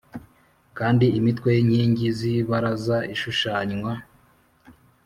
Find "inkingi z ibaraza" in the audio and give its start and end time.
1.61-2.97